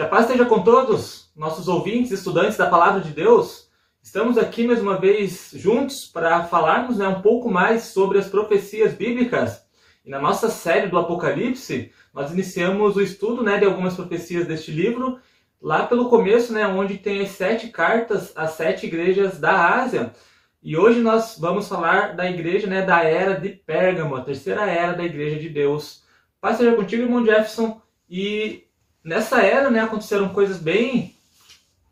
[0.00, 3.68] Que a paz esteja com todos, nossos ouvintes, estudantes da Palavra de Deus.
[4.02, 8.94] Estamos aqui mais uma vez juntos para falarmos né, um pouco mais sobre as profecias
[8.94, 9.62] bíblicas.
[10.02, 14.70] E na nossa série do Apocalipse, nós iniciamos o estudo né, de algumas profecias deste
[14.70, 15.18] livro,
[15.60, 20.14] lá pelo começo, né, onde tem as sete cartas às sete igrejas da Ásia.
[20.62, 24.94] E hoje nós vamos falar da igreja né, da era de Pérgamo, a terceira era
[24.94, 26.04] da igreja de Deus.
[26.40, 28.69] Paz seja contigo, irmão Jefferson, e
[29.04, 31.14] nessa era, né, aconteceram coisas bem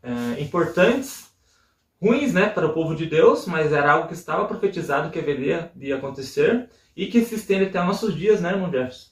[0.01, 1.29] é, importantes,
[2.01, 5.71] ruins, né, para o povo de Deus, mas era algo que estava profetizado que haveria
[5.75, 9.09] de acontecer e que se estende até nossos dias, né, irmão Jefferson?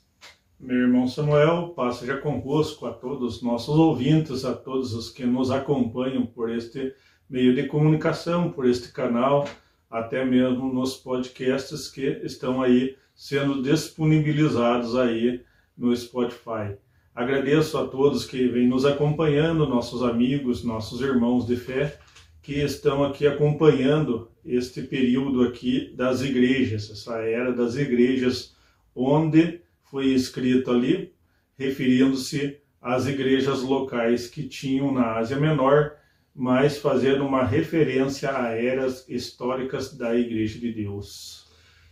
[0.59, 5.23] Meu irmão Samuel, paz seja convosco a todos os nossos ouvintes, a todos os que
[5.23, 6.95] nos acompanham por este
[7.29, 9.47] meio de comunicação, por este canal,
[9.89, 15.43] até mesmo nos podcasts que estão aí sendo disponibilizados aí
[15.77, 16.75] no Spotify.
[17.17, 21.97] Agradeço a todos que vêm nos acompanhando, nossos amigos, nossos irmãos de fé,
[22.43, 28.55] que estão aqui acompanhando este período aqui das igrejas, essa era das igrejas,
[28.95, 31.11] onde foi escrito ali,
[31.57, 35.93] referindo-se às igrejas locais que tinham na Ásia Menor,
[36.35, 41.47] mas fazendo uma referência a eras históricas da Igreja de Deus.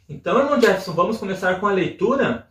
[0.07, 2.47] Então, irmão Jefferson, vamos começar com a leitura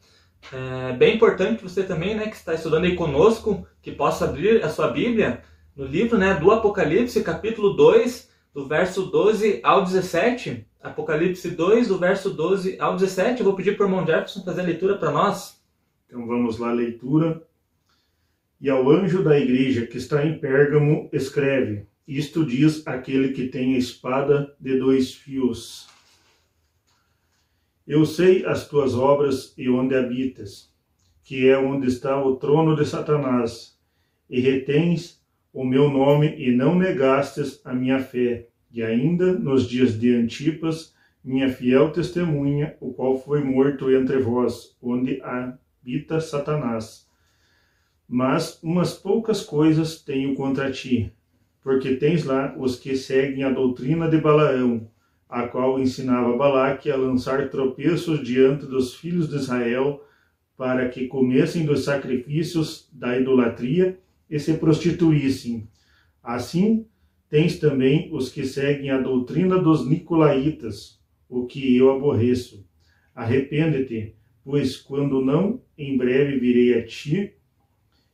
[0.52, 4.68] é bem importante você também, né, que está estudando aí conosco, que possa abrir a
[4.68, 5.42] sua Bíblia
[5.74, 10.66] no livro, né, do Apocalipse, capítulo 2, do verso 12 ao 17.
[10.82, 13.40] Apocalipse 2, do verso 12 ao 17.
[13.40, 15.60] Eu vou pedir para o irmão Jefferson fazer a leitura para nós.
[16.06, 17.42] Então vamos lá, leitura.
[18.60, 23.74] E ao anjo da igreja que está em Pérgamo, escreve: Isto diz aquele que tem
[23.74, 25.88] a espada de dois fios.
[27.86, 30.72] Eu sei as tuas obras e onde habitas,
[31.22, 33.78] que é onde está o trono de Satanás,
[34.28, 35.22] e retens
[35.52, 40.94] o meu nome e não negastes a minha fé, e ainda nos dias de Antipas,
[41.22, 47.06] minha fiel testemunha, o qual foi morto entre vós, onde habita Satanás.
[48.08, 51.12] Mas umas poucas coisas tenho contra ti,
[51.62, 54.90] porque tens lá os que seguem a doutrina de Balaão,
[55.28, 60.04] a qual ensinava Balaque a lançar tropeços diante dos filhos de Israel,
[60.56, 63.98] para que comessem dos sacrifícios da idolatria
[64.30, 65.68] e se prostituíssem.
[66.22, 66.86] Assim,
[67.28, 72.64] tens também os que seguem a doutrina dos nicolaítas, o que eu aborreço.
[73.14, 74.14] Arrepende-te,
[74.44, 77.34] pois quando não, em breve virei a ti,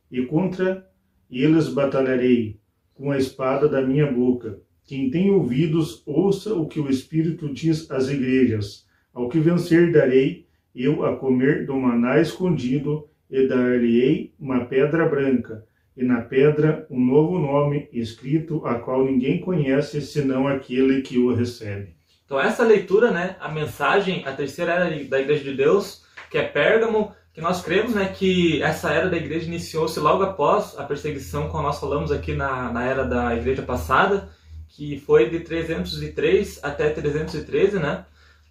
[0.09, 0.89] e contra
[1.29, 2.59] eles batalharei
[2.93, 4.59] com a espada da minha boca
[4.91, 8.85] quem tem ouvidos, ouça o que o Espírito diz às igrejas.
[9.13, 15.63] Ao que vencer, darei eu a comer do maná escondido, e dar-lhe-ei uma pedra branca,
[15.95, 21.33] e na pedra um novo nome escrito, a qual ninguém conhece, senão aquele que o
[21.33, 21.95] recebe.
[22.25, 26.43] Então essa leitura, né, a mensagem, a terceira era da Igreja de Deus, que é
[26.43, 31.47] Pérgamo, que nós cremos né, que essa era da igreja iniciou-se logo após a perseguição,
[31.47, 34.29] como nós falamos aqui na, na era da igreja passada,
[34.71, 38.05] que foi de 303 até 313, né?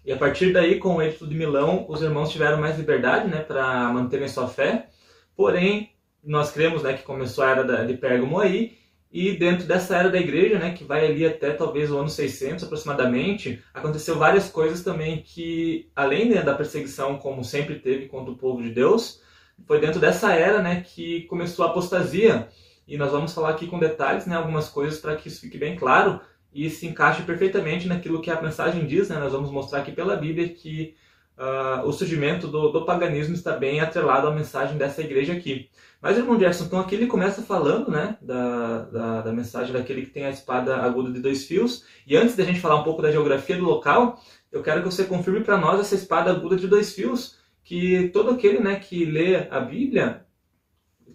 [0.05, 3.39] E a partir daí, com o Edito de Milão, os irmãos tiveram mais liberdade, né,
[3.39, 4.87] para manterem sua fé.
[5.35, 5.91] Porém,
[6.23, 8.77] nós cremos, né, que começou a era de Pérgamo aí,
[9.11, 12.63] e dentro dessa era da igreja, né, que vai ali até talvez o ano 600
[12.63, 18.37] aproximadamente, aconteceu várias coisas também que, além né, da perseguição, como sempre teve contra o
[18.37, 19.21] povo de Deus,
[19.67, 22.47] foi dentro dessa era, né, que começou a apostasia
[22.91, 25.77] e nós vamos falar aqui com detalhes, né, algumas coisas para que isso fique bem
[25.77, 26.19] claro
[26.53, 29.07] e se encaixe perfeitamente naquilo que a mensagem diz.
[29.07, 29.17] Né?
[29.17, 30.93] Nós vamos mostrar aqui pela Bíblia que
[31.37, 35.69] uh, o surgimento do, do, paganismo está bem atrelado à mensagem dessa igreja aqui.
[36.01, 40.11] Mas, irmão Jefferson, então aqui ele começa falando né, da, da, da mensagem daquele que
[40.11, 41.85] tem a espada aguda de dois fios.
[42.05, 44.21] E antes da gente falar um pouco da geografia do local,
[44.51, 48.31] eu quero que você confirme para nós essa espada aguda de dois fios, que todo
[48.31, 50.25] aquele né, que lê a Bíblia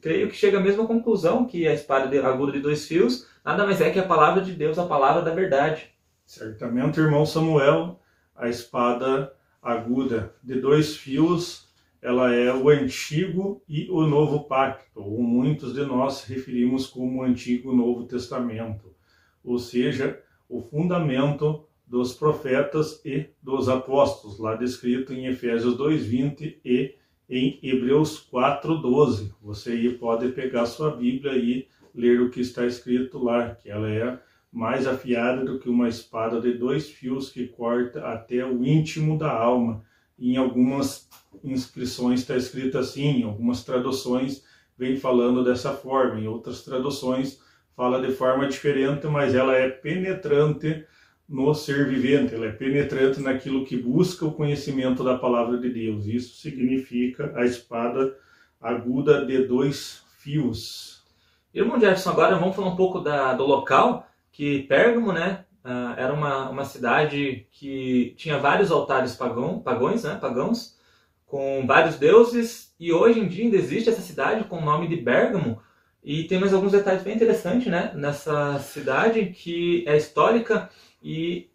[0.07, 3.81] creio que chega à mesma conclusão que a espada aguda de dois fios nada mais
[3.81, 5.91] é que a palavra de Deus, a palavra da verdade.
[6.25, 7.99] Certamente, irmão Samuel,
[8.37, 11.69] a espada aguda de dois fios,
[12.01, 17.73] ela é o antigo e o novo pacto, ou muitos de nós referimos como antigo
[17.73, 18.95] e novo testamento,
[19.43, 26.95] ou seja, o fundamento dos profetas e dos apóstolos, lá descrito em Efésios 2:20 e
[27.29, 29.33] em Hebreus 4:12.
[29.43, 33.91] Você aí pode pegar sua Bíblia e ler o que está escrito lá, que ela
[33.91, 34.19] é
[34.53, 39.31] mais afiada do que uma espada de dois fios que corta até o íntimo da
[39.31, 39.83] alma.
[40.19, 41.09] Em algumas
[41.45, 44.45] inscrições está escrito assim, em algumas traduções
[44.79, 46.21] vem falando dessa forma.
[46.21, 47.41] Em outras traduções
[47.75, 50.85] fala de forma diferente, mas ela é penetrante
[51.29, 56.07] no ser vivente, ela é penetrante naquilo que busca o conhecimento da palavra de Deus.
[56.07, 58.17] Isso significa a espada
[58.61, 61.05] aguda de dois fios.
[61.53, 66.13] Irmão Jefferson, agora vamos falar um pouco da, do local, que Pérgamo, né, uh, era
[66.13, 70.77] uma, uma cidade que tinha vários altares pagão, pagões, né, pagãos,
[71.25, 74.99] com vários deuses, e hoje em dia ainda existe essa cidade com o nome de
[74.99, 75.61] Pérgamo,
[76.05, 80.71] e tem mais alguns detalhes bem interessantes né, nessa cidade, que é histórica
[81.03, 81.51] e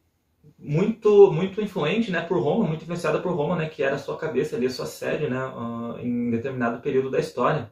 [0.58, 4.18] muito muito influente né, por Roma, muito influenciada por Roma, né, que era a sua
[4.18, 7.72] cabeça ali, a sua sede né, uh, em determinado período da história.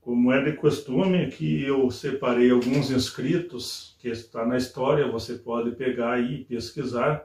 [0.00, 5.72] Como é de costume, que eu separei alguns escritos que está na história, você pode
[5.72, 7.22] pegar aí e pesquisar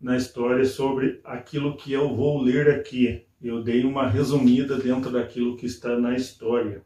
[0.00, 3.26] na história sobre aquilo que eu vou ler aqui.
[3.40, 6.82] Eu dei uma resumida dentro daquilo que está na história.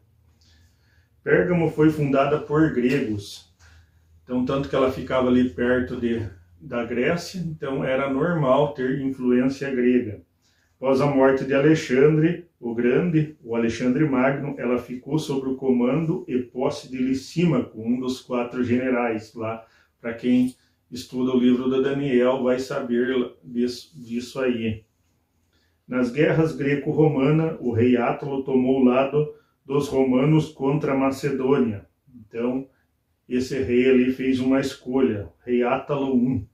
[1.23, 3.44] Pérgamo foi fundada por gregos,
[4.25, 6.27] então tanto que ela ficava ali perto de,
[6.59, 10.21] da Grécia, então era normal ter influência grega.
[10.75, 16.25] Após a morte de Alexandre o Grande, o Alexandre Magno, ela ficou sob o comando
[16.27, 19.35] e posse de Licímaco, um dos quatro generais.
[19.35, 19.63] Lá,
[20.01, 20.55] para quem
[20.89, 24.83] estuda o livro de Daniel, vai saber disso, disso aí.
[25.87, 29.31] Nas guerras greco-romana, o rei Átalo tomou o lado
[29.63, 31.85] dos romanos contra a Macedônia.
[32.15, 32.67] Então,
[33.27, 36.47] esse rei ali fez uma escolha, rei Átalo I.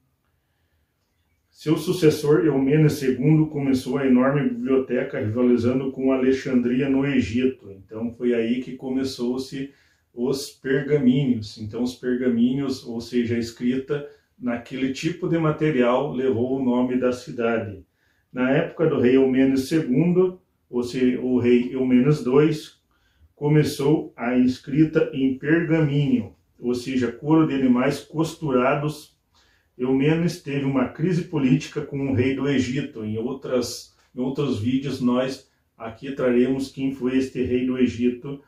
[1.50, 7.70] Seu sucessor, Eumenes II, começou a enorme biblioteca rivalizando com Alexandria no Egito.
[7.72, 9.72] Então foi aí que começou-se
[10.14, 11.58] os pergaminhos.
[11.58, 14.10] Então os pergaminhos, ou seja, a escrita
[14.40, 17.86] naquele tipo de material, levou o nome da cidade.
[18.32, 20.38] Na época do rei Eumenes II,
[20.70, 22.50] ou seja, o rei Eumenes II,
[23.36, 29.12] começou a escrita em pergaminho, ou seja, couro de animais costurados
[29.82, 33.04] Eumenes teve uma crise política com o rei do Egito.
[33.04, 38.44] Em, outras, em outros vídeos, nós aqui traremos quem foi este rei do Egito,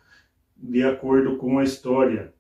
[0.56, 2.32] de acordo com a história.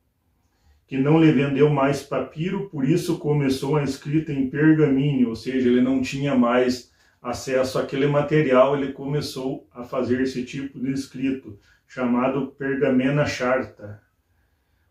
[0.86, 5.70] Que não lhe vendeu mais papiro, por isso começou a escrita em pergaminho, ou seja,
[5.70, 11.58] ele não tinha mais acesso àquele material, ele começou a fazer esse tipo de escrito,
[11.88, 14.03] chamado pergamena charta.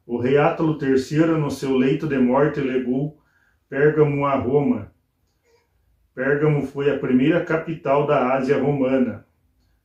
[0.04, 3.20] O rei Átalo III, no seu leito de morte, legou
[3.68, 4.92] Pérgamo a Roma.
[6.12, 9.24] Pérgamo foi a primeira capital da Ásia romana.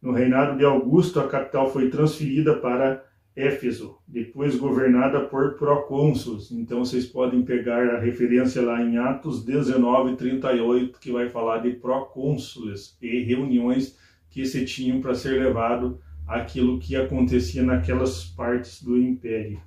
[0.01, 3.05] No reinado de Augusto, a capital foi transferida para
[3.35, 6.51] Éfeso, depois governada por procônsulos.
[6.51, 11.73] Então vocês podem pegar a referência lá em Atos 19, 38, que vai falar de
[11.73, 13.95] procônsules e reuniões
[14.31, 19.61] que se tinham para ser levado aquilo que acontecia naquelas partes do império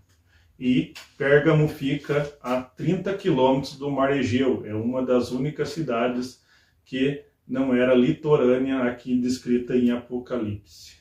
[0.61, 4.63] e Pérgamo fica a 30 quilômetros do Mar Egeu.
[4.67, 6.43] É uma das únicas cidades
[6.85, 11.01] que não era litorânea aqui descrita em Apocalipse.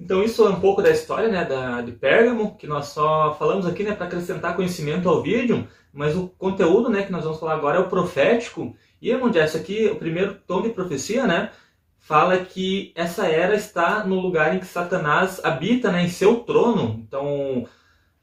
[0.00, 3.66] Então isso é um pouco da história né, da, de Pérgamo, que nós só falamos
[3.66, 7.56] aqui né, para acrescentar conhecimento ao vídeo, mas o conteúdo né, que nós vamos falar
[7.56, 8.74] agora é o profético.
[9.02, 11.50] E, irmão Jess, aqui o primeiro tom de profecia, né,
[11.98, 17.04] fala que essa era está no lugar em que Satanás habita, né, em seu trono.
[17.06, 17.68] Então,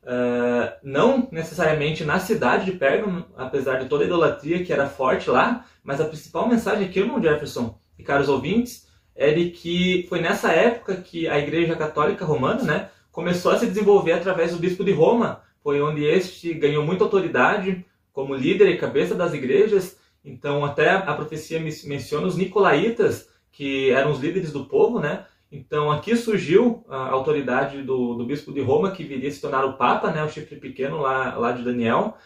[0.07, 5.29] Uh, não necessariamente na cidade de Pérgamo, apesar de toda a idolatria que era forte
[5.29, 10.21] lá, mas a principal mensagem aqui, irmão Jefferson e caros ouvintes, é de que foi
[10.21, 14.81] nessa época que a Igreja Católica Romana né, começou a se desenvolver através do Bispo
[14.81, 19.97] de Roma, foi onde este ganhou muita autoridade como líder e cabeça das igrejas.
[20.23, 25.25] Então, até a profecia menciona os Nicolaitas, que eram os líderes do povo, né?
[25.51, 29.77] Então aqui surgiu a autoridade do, do bispo de Roma, que viria se tornar o
[29.77, 32.17] Papa, né, o chifre pequeno lá, lá de Daniel,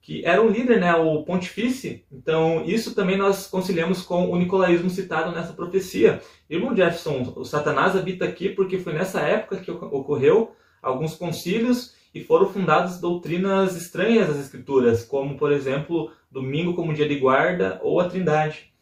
[0.00, 2.00] que era um líder, né, o pontifício.
[2.12, 6.20] Então isso também nós conciliamos com o nicolaísmo citado nessa profecia.
[6.48, 12.22] Irmão Jefferson, o Satanás habita aqui porque foi nessa época que ocorreu alguns concílios e
[12.22, 18.00] foram fundadas doutrinas estranhas às escrituras, como por exemplo, domingo como dia de guarda ou
[18.00, 18.72] a Trindade.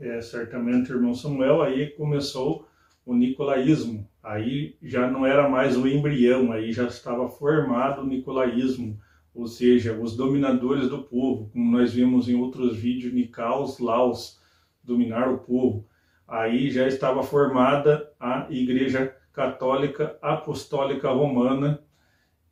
[0.00, 2.66] É, certamente, irmão Samuel, aí começou
[3.04, 4.08] o nicolaísmo.
[4.22, 8.98] Aí já não era mais o embrião, aí já estava formado o nicolaísmo,
[9.34, 14.40] ou seja, os dominadores do povo, como nós vimos em outros vídeos, Nicaus, Laos,
[14.82, 15.86] dominar o povo.
[16.28, 21.82] Aí já estava formada a Igreja Católica Apostólica Romana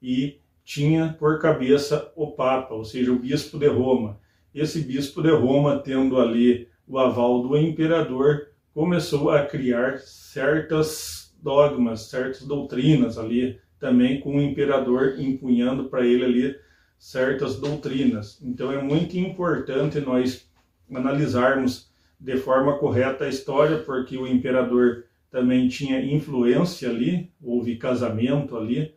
[0.02, 4.19] e tinha por cabeça o Papa, ou seja, o Bispo de Roma.
[4.54, 8.50] Esse Bispo de Roma, tendo ali o aval do imperador,
[8.81, 16.25] começou a criar certas dogmas, certas doutrinas ali, também com o imperador empunhando para ele
[16.25, 16.57] ali
[16.99, 18.41] certas doutrinas.
[18.43, 20.51] Então é muito importante nós
[20.91, 28.57] analisarmos de forma correta a história, porque o imperador também tinha influência ali, houve casamento
[28.57, 28.95] ali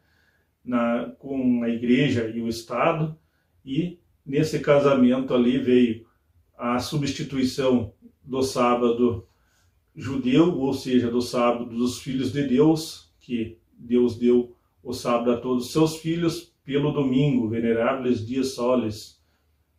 [0.63, 3.17] na, com a igreja e o Estado,
[3.65, 6.05] e nesse casamento ali veio
[6.57, 7.91] a substituição
[8.23, 9.27] do sábado
[9.95, 15.37] judeu, ou seja, do sábado dos filhos de Deus, que Deus deu o sábado a
[15.37, 19.21] todos os seus filhos, pelo domingo, veneráveis dias soles,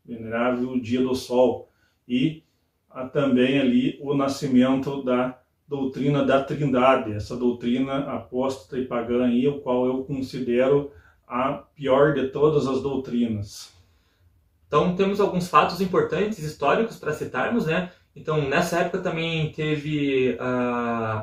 [0.05, 1.71] venerável dia do sol,
[2.07, 2.43] e
[3.13, 9.61] também ali o nascimento da doutrina da Trindade, essa doutrina apóstata e pagã aí, o
[9.61, 10.93] qual eu considero
[11.27, 13.73] a pior de todas as doutrinas.
[14.67, 17.91] Então temos alguns fatos importantes históricos para citarmos, né?
[18.15, 20.39] Então nessa época também teve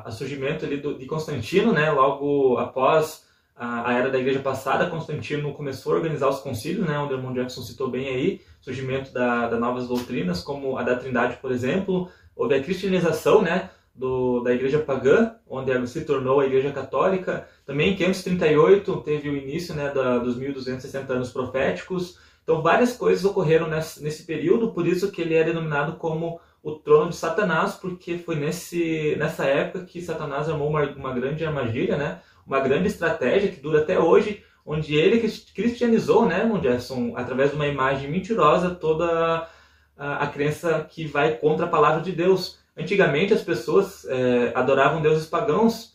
[0.06, 1.90] o surgimento ali do, de Constantino, né?
[1.90, 3.24] Logo após
[3.56, 6.98] a, a, era da Igreja passada, Constantino começou a organizar os concílios, né?
[6.98, 11.36] O irmão Jackson citou bem aí, surgimento da, da novas doutrinas, como a da Trindade,
[11.36, 12.10] por exemplo.
[12.36, 13.70] Houve a cristianização, né?
[13.94, 17.46] Do, da igreja pagã, onde ela se tornou a igreja católica.
[17.66, 22.18] Também em 538 teve o início né, da, dos 1260 anos proféticos.
[22.42, 26.72] Então várias coisas ocorreram nesse, nesse período, por isso que ele é denominado como o
[26.72, 31.96] trono de Satanás, porque foi nesse, nessa época que Satanás armou uma, uma grande armadilha,
[31.96, 32.20] né?
[32.46, 35.20] uma grande estratégia que dura até hoje, onde ele
[35.54, 39.48] cristianizou, né, Jefferson, através de uma imagem mentirosa, toda
[39.96, 42.58] a, a crença que vai contra a palavra de Deus.
[42.76, 45.92] Antigamente as pessoas é, adoravam deuses pagãos,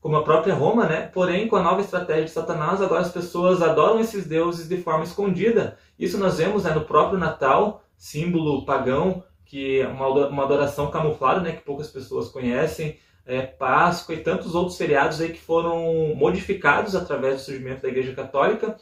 [0.00, 1.10] como a própria Roma, né?
[1.12, 5.04] Porém, com a nova estratégia de Satanás, agora as pessoas adoram esses deuses de forma
[5.04, 5.76] escondida.
[5.98, 11.50] Isso nós vemos né, no próprio Natal, símbolo pagão, que é uma, adoração camuflada, né,
[11.50, 17.34] que poucas pessoas conhecem é, Páscoa e tantos outros feriados aí que foram modificados através
[17.34, 18.76] do surgimento da Igreja Católica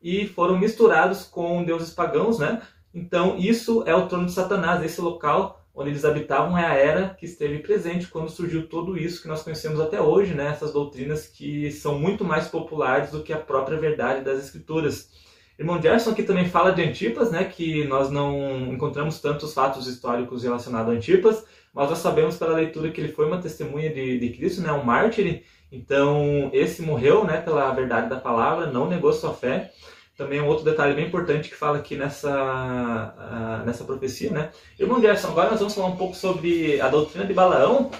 [0.00, 2.62] e foram misturados com deuses pagãos, né?
[2.94, 7.16] Então, isso é o trono de Satanás, esse local onde eles habitavam é a era
[7.18, 10.50] que esteve presente quando surgiu tudo isso que nós conhecemos até hoje, né?
[10.50, 15.10] Essas doutrinas que são muito mais populares do que a própria verdade das Escrituras.
[15.58, 17.44] Irmão Gerson aqui também fala de Antipas, né?
[17.44, 22.90] Que nós não encontramos tantos fatos históricos relacionados a Antipas, mas nós sabemos pela leitura
[22.90, 25.42] que ele foi uma testemunha de, de Cristo, né, um mártir.
[25.70, 29.72] Então, esse morreu né, pela verdade da palavra, não negou sua fé.
[30.16, 34.30] Também um outro detalhe bem importante que fala aqui nessa, uh, nessa profecia.
[34.30, 34.50] Né?
[34.78, 37.90] Irmão Gerson, agora nós vamos falar um pouco sobre a doutrina de Balaão,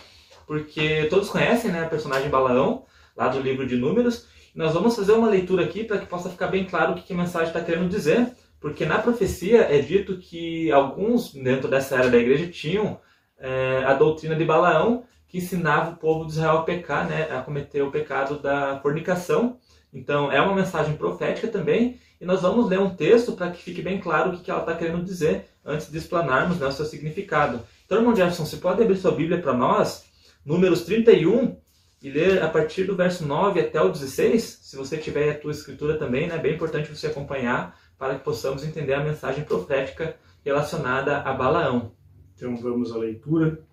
[0.46, 2.84] porque todos conhecem né, a personagem Balaão,
[3.16, 4.28] lá do livro de Números.
[4.54, 7.16] Nós vamos fazer uma leitura aqui para que possa ficar bem claro o que, a
[7.16, 12.18] mensagem está querendo dizer, porque na profecia é dito que alguns dentro dessa era da
[12.18, 13.00] igreja tinham
[13.38, 17.40] é, a doutrina de Balaão, que ensinava o povo de Israel a pecar, né, a
[17.40, 19.56] cometer o pecado da fornicação.
[19.90, 23.80] Então, é uma mensagem profética também, e nós vamos ler um texto para que fique
[23.80, 27.62] bem claro o que ela está querendo dizer, antes de explanarmos né, o seu significado.
[27.86, 30.04] Então, irmão Jefferson, você pode abrir sua Bíblia para nós,
[30.44, 31.56] Números 31,
[32.02, 35.52] e ler a partir do verso 9 até o 16, se você tiver a tua
[35.52, 40.16] escritura também, né, é bem importante você acompanhar, para que possamos entender a mensagem profética
[40.44, 41.92] relacionada a Balaão.
[42.34, 43.64] Então vamos à leitura.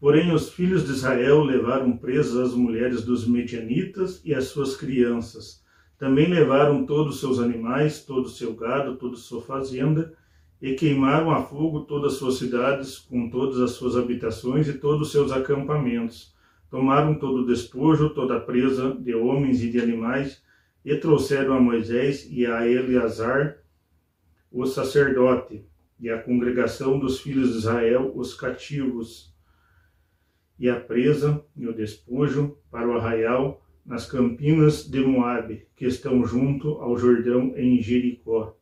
[0.00, 5.62] Porém, os filhos de Israel levaram presas as mulheres dos medianitas e as suas crianças.
[5.98, 10.14] Também levaram todos os seus animais, todo o seu gado, toda a sua fazenda,
[10.60, 15.08] e queimaram a fogo todas as suas cidades, com todas as suas habitações e todos
[15.08, 16.34] os seus acampamentos.
[16.70, 20.42] Tomaram todo o despojo, toda a presa de homens e de animais,
[20.84, 23.58] e trouxeram a Moisés e a Eleazar,
[24.50, 25.64] o sacerdote,
[25.98, 29.34] e a congregação dos filhos de Israel, os cativos,
[30.58, 36.24] e a presa e o despojo para o arraial nas campinas de Moabe, que estão
[36.24, 38.56] junto ao Jordão em Jericó.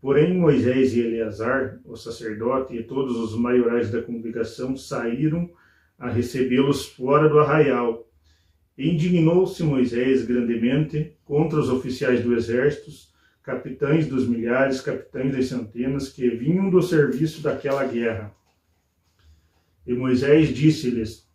[0.00, 5.50] Porém Moisés e Eleazar, o sacerdote, e todos os maiorais da congregação saíram
[6.00, 8.08] a recebê-los fora do arraial.
[8.76, 12.90] Indignou-se Moisés grandemente contra os oficiais do exército
[13.42, 18.34] capitães dos milhares, capitães das centenas, que vinham do serviço daquela guerra.
[19.86, 21.28] E Moisés disse-lhes: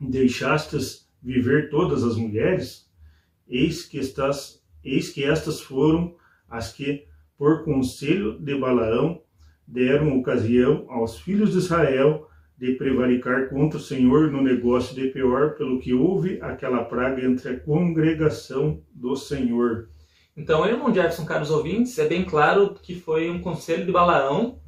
[0.00, 2.90] Deixastes viver todas as mulheres?
[3.48, 6.16] Eis que estas, eis que estas foram
[6.48, 7.06] as que,
[7.36, 9.22] por conselho de Balaão,
[9.66, 12.28] deram ocasião aos filhos de Israel
[12.62, 17.48] de prevaricar contra o Senhor no negócio de Peor, pelo que houve aquela praga entre
[17.48, 19.88] a congregação do Senhor.
[20.36, 24.60] Então, irmão Jefferson, caros ouvintes, é bem claro que foi um conselho de Balaão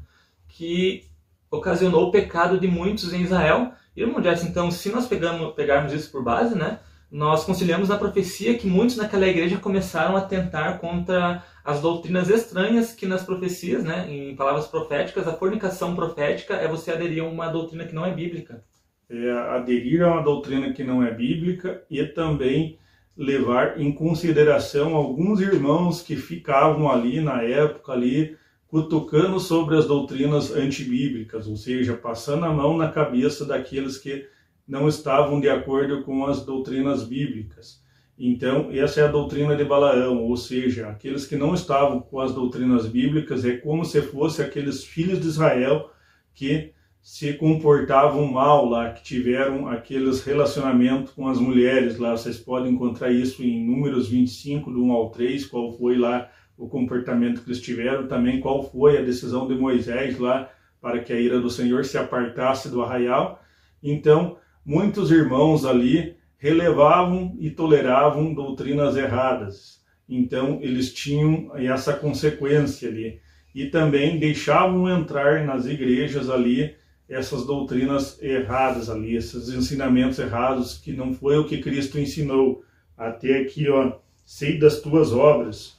[0.49, 1.05] que
[1.49, 3.71] ocasionou o pecado de muitos em Israel.
[3.97, 6.81] Irmão Jefferson, então, se nós pegamos, pegarmos isso por base, né,
[7.15, 12.93] nós conciliamos na profecia que muitos naquela igreja começaram a tentar contra as doutrinas estranhas
[12.93, 17.47] que nas profecias, né, em palavras proféticas, a fornicação profética é você aderir a uma
[17.47, 18.65] doutrina que não é bíblica.
[19.09, 22.81] É aderir a uma doutrina que não é bíblica e também
[23.17, 30.51] levar em consideração alguns irmãos que ficavam ali na época ali cutucando sobre as doutrinas
[30.51, 34.27] antibíblicas, ou seja, passando a mão na cabeça daqueles que
[34.67, 37.83] não estavam de acordo com as doutrinas bíblicas.
[38.19, 42.33] Então, essa é a doutrina de Balaão, ou seja, aqueles que não estavam com as
[42.33, 45.91] doutrinas bíblicas é como se fosse aqueles filhos de Israel
[46.33, 52.13] que se comportavam mal lá, que tiveram aqueles relacionamentos com as mulheres lá.
[52.13, 56.69] Vocês podem encontrar isso em Números 25, do 1 ao 3, qual foi lá o
[56.69, 60.49] comportamento que eles tiveram, também qual foi a decisão de Moisés lá
[60.81, 63.43] para que a ira do Senhor se apartasse do arraial.
[63.83, 69.83] Então, muitos irmãos ali relevavam e toleravam doutrinas erradas.
[70.09, 73.21] Então, eles tinham essa consequência ali.
[73.55, 76.75] E também deixavam entrar nas igrejas ali
[77.09, 82.65] essas doutrinas erradas ali, esses ensinamentos errados que não foi o que Cristo ensinou.
[82.97, 85.79] Até aqui, ó, sei das tuas obras,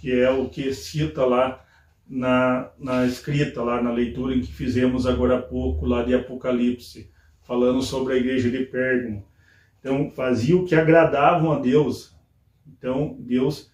[0.00, 1.64] que é o que cita lá
[2.08, 7.10] na, na escrita, lá na leitura em que fizemos agora há pouco, lá de Apocalipse
[7.46, 9.24] falando sobre a igreja de Pérgamo.
[9.80, 12.14] Então, fazia o que agradavam a Deus.
[12.66, 13.70] Então, Deus,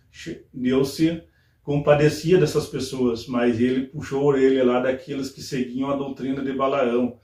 [0.52, 1.22] Deus se
[1.62, 6.52] compadecia dessas pessoas, mas ele puxou a orelha lá daqueles que seguiam a doutrina de
[6.52, 7.16] Balaão.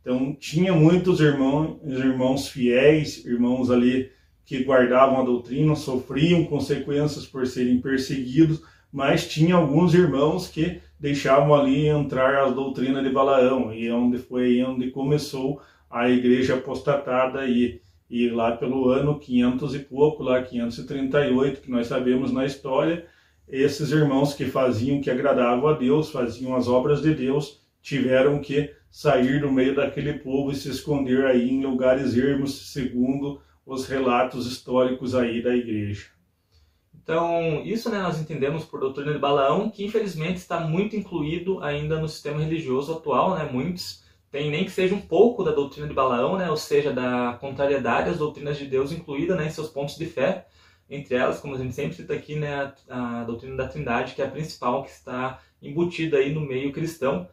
[0.00, 4.10] Então, tinha muitos irmãos, irmãos fiéis, irmãos ali
[4.46, 11.54] que guardavam a doutrina, sofriam consequências por serem perseguidos, mas tinha alguns irmãos que deixavam
[11.54, 17.46] ali entrar a doutrina de Balaão, e é onde foi onde começou a igreja apostatada
[17.46, 23.06] e, e lá pelo ano 500 e pouco, lá 538, que nós sabemos na história,
[23.48, 28.72] esses irmãos que faziam que agradavam a Deus, faziam as obras de Deus, tiveram que
[28.90, 34.46] sair do meio daquele povo e se esconder aí em lugares ermos, segundo os relatos
[34.46, 36.06] históricos aí da igreja.
[37.02, 42.00] Então, isso né, nós entendemos por doutrina de Balaão, que infelizmente está muito incluído ainda
[42.00, 43.48] no sistema religioso atual, né?
[43.50, 47.36] Muitos tem nem que seja um pouco da doutrina de Balaão, né, ou seja, da
[47.40, 50.46] contrariedade às doutrinas de Deus incluída né, em seus pontos de fé,
[50.88, 54.22] entre elas, como a gente sempre cita aqui, né, a, a doutrina da Trindade, que
[54.22, 57.28] é a principal que está embutida aí no meio cristão.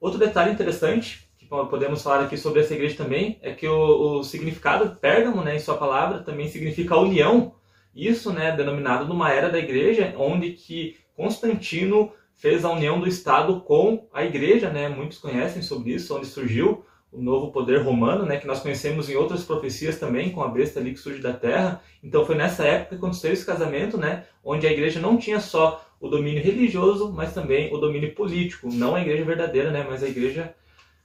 [0.00, 4.24] Outro detalhe interessante que podemos falar aqui sobre essa igreja também é que o, o
[4.24, 7.54] significado Pérgamo, né, em sua palavra, também significa união.
[7.94, 13.60] Isso, né, denominado numa era da igreja onde que Constantino fez a união do Estado
[13.60, 14.88] com a Igreja, né?
[14.88, 18.38] Muitos conhecem sobre isso, onde surgiu o novo poder romano, né?
[18.38, 21.82] Que nós conhecemos em outras profecias também, com a besta ali que surge da terra.
[22.02, 24.24] Então foi nessa época que aconteceu esse casamento, né?
[24.42, 28.68] Onde a Igreja não tinha só o domínio religioso, mas também o domínio político.
[28.72, 29.84] Não a Igreja verdadeira, né?
[29.86, 30.54] Mas a Igreja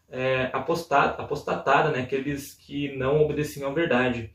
[0.09, 2.03] é, apostatada, né?
[2.03, 4.31] Aqueles que não obedeciam à verdade.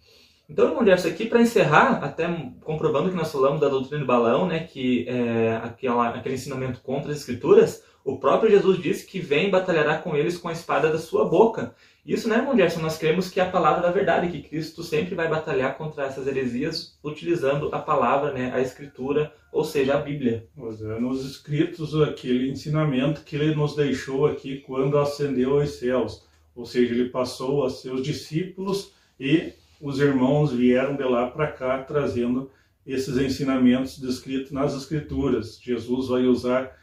[0.50, 2.26] Então, irmão Jefferson, aqui para encerrar, até
[2.64, 7.12] comprovando que nós falamos da doutrina de Balão, né, que é aquela, aquele ensinamento contra
[7.12, 10.90] as escrituras, o próprio Jesus disse que vem e batalhará com eles com a espada
[10.90, 11.72] da sua boca.
[12.04, 15.14] Isso, né, irmão Jefferson, nós cremos que é a palavra da verdade, que Cristo sempre
[15.14, 20.48] vai batalhar contra essas heresias utilizando a palavra, né, a escritura, ou seja, a Bíblia.
[20.56, 26.26] Usando os escritos, aquele ensinamento que ele nos deixou aqui quando ascendeu aos céus.
[26.56, 31.82] Ou seja, ele passou a seus discípulos e os irmãos vieram de lá para cá
[31.82, 32.50] trazendo
[32.86, 35.58] esses ensinamentos descritos nas Escrituras.
[35.60, 36.76] Jesus vai usar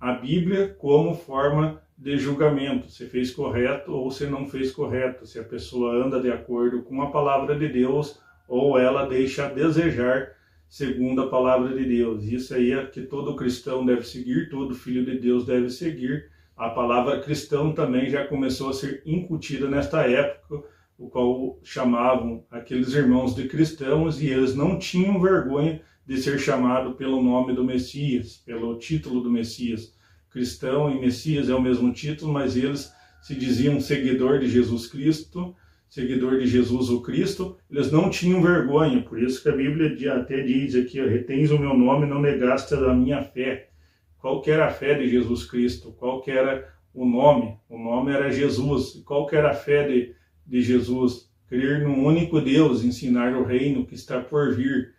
[0.00, 5.38] a Bíblia como forma de julgamento, se fez correto ou se não fez correto, se
[5.40, 10.32] a pessoa anda de acordo com a palavra de Deus ou ela deixa a desejar
[10.68, 12.24] segundo a palavra de Deus.
[12.24, 16.30] Isso aí é que todo cristão deve seguir, todo filho de Deus deve seguir.
[16.56, 20.62] A palavra cristão também já começou a ser incutida nesta época
[20.98, 26.94] o qual chamavam aqueles irmãos de cristãos e eles não tinham vergonha de ser chamado
[26.94, 29.94] pelo nome do Messias, pelo título do Messias.
[30.28, 35.54] Cristão e Messias é o mesmo título, mas eles se diziam seguidor de Jesus Cristo,
[35.88, 40.42] seguidor de Jesus o Cristo, eles não tinham vergonha, por isso que a Bíblia até
[40.42, 43.70] diz aqui, retens o meu nome, não negaste a minha fé.
[44.18, 45.92] Qual era a fé de Jesus Cristo?
[45.92, 47.56] Qual era o nome?
[47.68, 49.02] O nome era Jesus.
[49.06, 50.17] Qual era a fé de
[50.48, 54.94] de Jesus, crer no único Deus, ensinar o reino que está por vir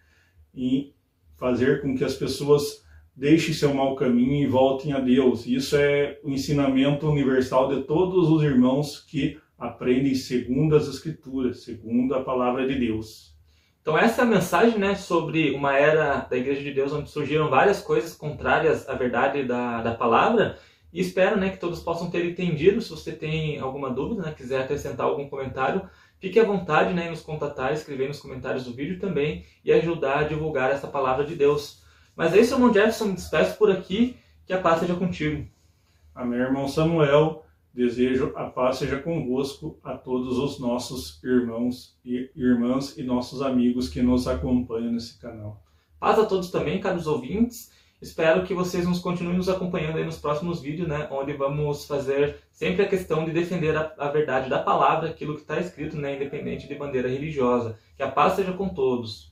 [0.54, 0.94] e
[1.38, 2.86] fazer com que as pessoas
[3.16, 5.46] deixem seu mau caminho e voltem a Deus.
[5.46, 12.14] Isso é o ensinamento universal de todos os irmãos que aprendem segundo as Escrituras, segundo
[12.16, 13.36] a palavra de Deus.
[13.82, 17.50] Então essa é a mensagem né, sobre uma era da Igreja de Deus onde surgiram
[17.50, 20.58] várias coisas contrárias à verdade da, da palavra
[20.92, 22.82] e espero né, que todos possam ter entendido.
[22.82, 25.88] Se você tem alguma dúvida, né, quiser acrescentar algum comentário,
[26.20, 30.20] fique à vontade né, em nos contatar, escrever nos comentários do vídeo também e ajudar
[30.20, 31.84] a divulgar essa palavra de Deus.
[32.16, 35.48] Mas é isso, irmão Jefferson, me despeço por aqui, que a paz seja contigo.
[36.14, 37.46] Amém, irmão Samuel.
[37.72, 43.88] Desejo a paz seja convosco a todos os nossos irmãos e irmãs e nossos amigos
[43.88, 45.64] que nos acompanham nesse canal.
[46.00, 47.72] Paz a todos também, caros ouvintes.
[48.02, 51.08] Espero que vocês nos continuem nos acompanhando aí nos próximos vídeos, né?
[51.12, 55.42] Onde vamos fazer sempre a questão de defender a, a verdade da palavra, aquilo que
[55.42, 56.16] está escrito, né?
[56.16, 57.78] Independente de bandeira religiosa.
[57.98, 59.29] Que a paz seja com todos.